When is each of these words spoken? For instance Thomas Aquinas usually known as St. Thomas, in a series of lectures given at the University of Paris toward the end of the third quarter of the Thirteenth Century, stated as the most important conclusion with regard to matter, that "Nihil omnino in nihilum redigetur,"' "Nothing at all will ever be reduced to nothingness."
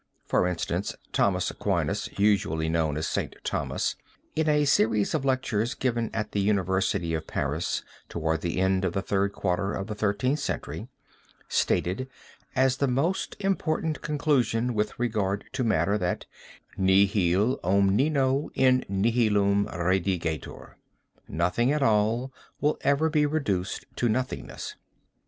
For 0.25 0.47
instance 0.47 0.95
Thomas 1.13 1.51
Aquinas 1.51 2.09
usually 2.17 2.67
known 2.69 2.97
as 2.97 3.05
St. 3.07 3.35
Thomas, 3.43 3.95
in 4.35 4.49
a 4.49 4.65
series 4.65 5.13
of 5.13 5.23
lectures 5.23 5.75
given 5.75 6.09
at 6.11 6.31
the 6.31 6.39
University 6.39 7.13
of 7.13 7.27
Paris 7.27 7.83
toward 8.09 8.41
the 8.41 8.59
end 8.59 8.83
of 8.83 8.93
the 8.93 9.03
third 9.03 9.31
quarter 9.31 9.73
of 9.75 9.85
the 9.85 9.93
Thirteenth 9.93 10.39
Century, 10.39 10.87
stated 11.47 12.09
as 12.55 12.77
the 12.77 12.87
most 12.87 13.35
important 13.41 14.01
conclusion 14.01 14.73
with 14.73 14.97
regard 14.99 15.43
to 15.53 15.63
matter, 15.63 15.99
that 15.99 16.25
"Nihil 16.79 17.59
omnino 17.63 18.49
in 18.55 18.83
nihilum 18.89 19.67
redigetur,"' 19.67 20.77
"Nothing 21.27 21.71
at 21.71 21.83
all 21.83 22.33
will 22.59 22.79
ever 22.81 23.07
be 23.11 23.27
reduced 23.27 23.85
to 23.97 24.09
nothingness." 24.09 24.73